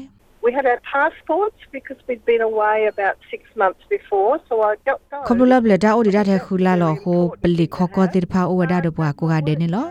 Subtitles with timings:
[0.46, 4.98] We had our passports because we'd been away about six months before, so I got
[5.10, 5.27] those.
[5.29, 9.87] ခပလဘလတာအိုဒီဒါတဲ့ခူလာလောဟိုပလီခောကောတိဖာအိုဝဒါတော့ဘွားကိုကတဲ့နေလော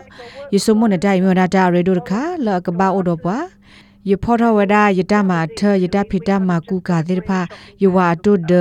[0.52, 3.44] ယေဆုမွန်တဲ့မြဒတာရေဒိုခါလကဘာအိုတော့ဘွား
[4.10, 7.40] ယဖောထဝဒါယတမထယတဖိတမကူကာတိဖာ
[7.82, 8.52] ယဝတုဒ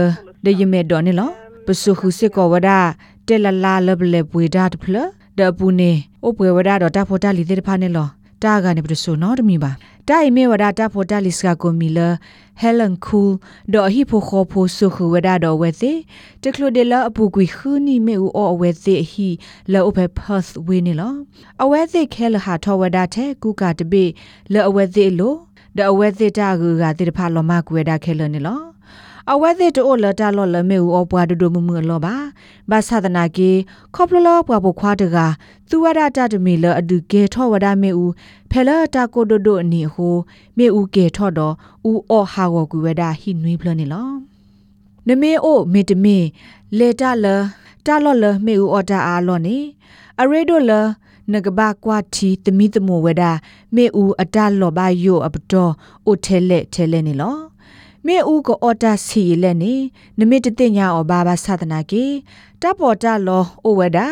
[0.45, 1.29] ဒေယမေဒေါ်နေလော
[1.65, 2.79] ပစုခုစစ်ကောဝဒါ
[3.27, 4.95] တဲလလာလဘလေပွေဒါတဖလ
[5.39, 5.91] ဒပူနေ
[6.23, 8.07] အိုပွေဝဒါတော့တဖို့တလီတိဖာနေလော
[8.43, 9.71] တာကနေပဒဆုနော်တမီပါ
[10.09, 12.07] တိုင်မေဝဒတာဖိုတာလစ်ကကိုမီလာ
[12.59, 13.21] ဟဲလန်ကူ
[13.73, 15.91] ဒေါ်ဟီဖိုခိုဖိုဆုခဝဒတော်ဝဲစီ
[16.43, 19.29] တကလိုဒေလာအပူကွေခူနီမေဦးအဝဲစီဟီ
[19.71, 21.13] လောအဖက်ပတ်ဝင်းနီလော
[21.63, 24.03] အဝဲစီခဲလဟာထောဝဒတဲ့ကူကတပိ
[24.53, 25.33] လောအဝဲစီလို
[25.77, 28.59] ဒအဝဲစီတာကူကတိတဖာလောမကွေဒါခဲလနီလော
[29.33, 32.15] အဝဲသေးတိုလတာလောလမေဦးအပွားဒဒမမလောပါ
[32.69, 33.51] ဘာသာဒနာကေ
[33.95, 35.17] ခေါပလလောပွားဖို့ခွားတက
[35.69, 38.11] သူဝရတာတမီလအဒုကေထောဝဒမေဦး
[38.51, 40.15] ဖဲလတာကိုဒဒအနီဟို
[40.57, 41.53] မေဦးကေထောတော့
[41.89, 44.09] ဦးအောဟာဝကူဝဒဟိနွေးဖလနေလော
[45.07, 46.17] နမေအိုမေတမေ
[46.77, 47.25] လေတာလ
[47.85, 49.57] တာလောလမေဦးအော်တာအားလောနေ
[50.21, 50.71] အရေဒိုလ
[51.31, 53.23] နဂဘကွာတီတမီတမဝဒ
[53.75, 55.71] မေဦးအတလောဘယိုအပတော်
[56.05, 57.35] အိုထဲလက်ထဲလက်နေလော
[58.05, 59.75] မေဦးကိုအော်တာစီလက်နေ
[60.19, 62.05] နမိတတိညာအောဘာဘာသဒနာကေ
[62.61, 64.07] တပေါ်တာလောအိုဝဒါ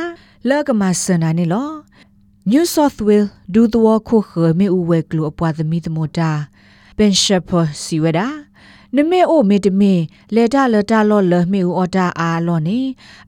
[0.49, 1.69] လောကမဆန္ဒနေလော
[2.51, 6.31] New South Wales ဒူသောခုခမေဦးဝဲကလူအပွားသမီးသမတာ
[6.97, 7.49] ပင်ရှပ်ဖ
[7.83, 8.27] စီဝဒါ
[8.95, 9.93] နမေအိုမေတမေ
[10.35, 12.79] လေတာလတာလောလမေဦးအော်တာအားလောနေ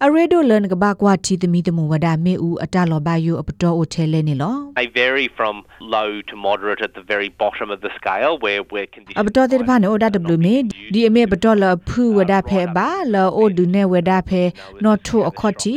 [0.03, 5.55] အရေဒိုလန်ကဘာကွာတီသမီသမဝဒါမေဦးအတလောဘယုအပတော်အိုထဲလဲနေလော They vary from
[5.95, 10.37] low to moderate at the very bottom of the scale where where conditions အပတော်တဲ့ဘာနေအိုဒါ W
[10.45, 10.55] မေ
[10.93, 14.41] ဒီအမေပတော်လဖူဝဒါဖဲပါလောအိုဒူနေဝဒါဖဲ
[14.83, 15.75] နော်ထိုအခေါ်တီ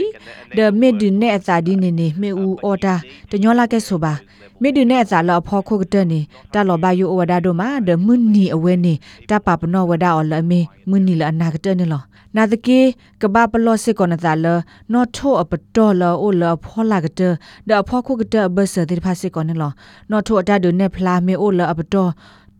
[0.56, 2.94] ဒမေဒူနေအသာဒီနေနေမေဦးအော်တာ
[3.30, 4.14] တညောလာကဲဆိုပါ
[4.62, 6.20] မေဒူနေအသာလောဖောခုကတဲ့နေ
[6.52, 8.94] တာလောဘယုအဝဒါတို့မှာဒမွနီအဝဲနေ
[9.28, 12.02] တာပပနောဝဒါအော်လမေမွနီလအနာကတဲ့နေလော
[12.36, 12.80] နာတကေ
[13.20, 14.46] ကဘာပလောစစ်ကောနသာလ
[14.92, 17.32] နော်ထိုအပတော်လောအိုလဖောလာကတဲ့
[17.68, 19.70] ဒါဖောခုကတဲ့ဘဆတဲ့ဖာစစ်ကောနေလော
[20.10, 22.10] နော်ထိုအတဒုနေဖလာမေအိုလအပတော်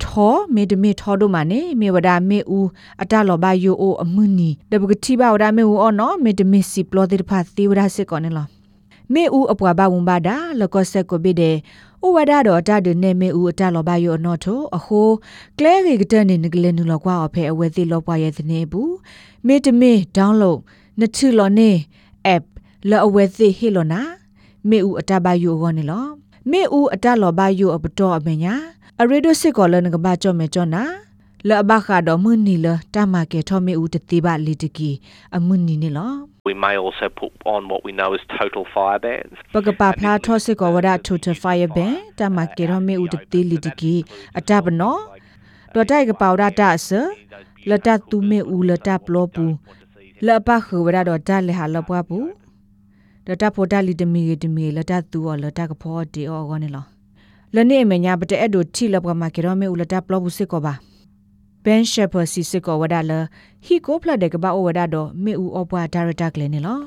[0.03, 2.69] ထောမေဒမေထောဒိုမနေမေဝဒမေဦး
[3.03, 8.47] အတလောဘယိုအိုအမွနီဒဘကတိဘဝဒမေဦးအောနော်မေဒမေစီပလောတိဖာသီဝဒစစ်ကောနေလော
[9.15, 11.57] မေဦးအပွားဘဝံဘာဒါလကောဆက်ကိုပိတဲ့
[12.07, 15.09] ဥဝဒတော်တဒနေမေဦးအတလောဘယိုအနော်ထိုအဟို
[15.59, 18.95] ကလဲရီကတဲ့နေငကလေးနူလောကွာအဖဲအဝဲသိလောပွားရဲ့တဲ့နေဘူး
[19.47, 20.59] မေတမေ download
[21.01, 21.71] နချူလောနေ
[22.35, 22.45] app
[22.91, 24.01] လောအဝဲသိဟီလောနာ
[24.69, 26.07] မေဦးအတဘယိုဂောနေလော
[26.51, 28.55] မေဦးအတလောဘယိုအပတော်အမညာ
[29.01, 30.83] အရေဒိုစစ်ကောလနကဘာကြောမေကြောနာ
[31.49, 34.91] လဘခါတော့မွနီလတမကေထောမေဦးတတိပလီတကီ
[35.37, 36.13] အမွနီနေလော
[36.49, 39.37] We may also put on what we know as total fire bans.
[39.55, 43.95] ပကပဖလာထောစစ်ကောဝဒထူထဖိုင်ဘန်တမကေထောမေဦးတတိလီတကီ
[44.39, 44.97] အတပနော
[45.75, 46.89] တော့တိုက်ကပေါဒတာဆ
[47.69, 49.45] လတတူမေဦးလတပလောပူ
[50.27, 52.19] လပခဝဒတော့တလေဟာလပွားပူ
[53.27, 56.85] ဒတာဖိုတာလီတမီတမီလတတူော်လတကဖောတီအောဂောနေလော
[57.55, 60.75] လနေမညာပတဲ့အဒိုချိလပကမကေရောမေဦးလတပလောဘူးစစ်ကောပါ
[61.65, 63.13] ဘန်ရှက်ဖာစီစစ်ကောဝဒါလ
[63.67, 66.81] ဟီကိုဖလက်တဲ့ကဘာဝဒါတော့မေဦးအပွားဒါရတာကလေးနေလော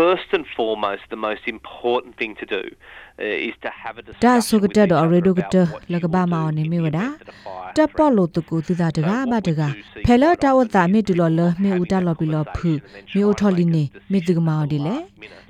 [0.00, 2.62] First and foremost, the most important thing to do
[3.24, 5.52] uh, is to have a ဒါ discussion ဆိုက with တဲ့တော့ each ရေ other ဒိုက about
[5.54, 7.72] တ what လ you ကဘာ will မော do နေမေဝ to ဒါ prevent a fire.
[7.76, 9.72] တပ်ပေါ်လို့တကူသူသားတကားဘာတကား
[10.06, 12.70] ဖဲလာတာဝတာမေတူလောလမေဦးတာလောပီလောဖူ
[13.14, 14.96] မေဦးထော်လီနေမေတူကမောဒီလေ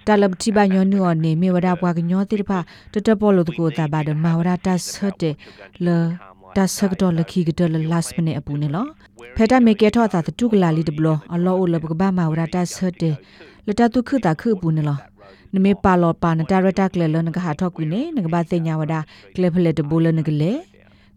[0.06, 2.52] တာလပတိပါညောနုအနေမေဝဒါပွားကညောတိတဖ
[2.92, 4.54] တတပေါ်လို့တကူတာဘာဒမဝဒါ
[6.56, 8.86] တဆတ်တယ်လတဆတ်တော့လခိကတလ last minute အပူနေလော
[9.36, 13.14] ဖဲတာမေကေထောတာတူကလာလီတဘလအလောအိုလဘကဘာမဝဒါတဆတ်တယ်
[13.66, 14.98] လတတုခတာခပူနေလော
[15.54, 19.00] နမေပါလောပါနတာရတာကလေလနကဟာထောက်ကွေနေနကဘာသိညာဝဒါ
[19.34, 20.52] ကလေဖလေတဘူလနကလေ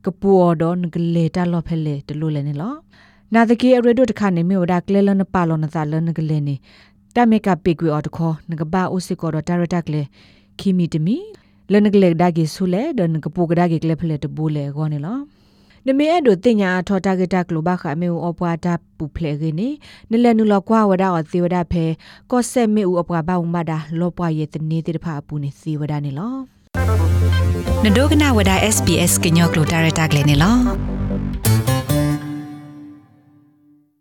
[0.05, 2.73] ကပူအော်တော့ငကလေတာလော့ဖဲလေတလို့လည်းနေလော
[3.33, 6.55] နာတကေအရဒိုတခါနေမြေဝဒါကလေလနပါလောနသာလနကလေနေ
[7.15, 10.01] တမေကပိကွေအော်တခေါငကဘာအိုစစ်ကောတော့တာရတာကလေ
[10.59, 11.17] ခီမီတမီ
[11.71, 15.17] လနကလေဒါကေဆူလေဒနကပူကဒါကေကလေဖလေတဘူလေကောနေလော
[15.87, 19.69] နမေအဲ့တို့တင်ညာထောတာဂက်တာကလိုဘခအမေအပွားတာပူဖလေခင်းနေ
[20.11, 21.85] နလဲနူလောက်ကွာဝဒါအသေးဝဒါဖဲ
[22.31, 26.35] ကော့ဆက်မေဦးအပွားဘောင်မဒါလောပွားရဲ့တနေတေတဖာပူနေစီဝဒါနေလော
[27.83, 30.55] နဒိုကနာဝဒ SBS ကညောကလိုတာရတာကလေးနေလော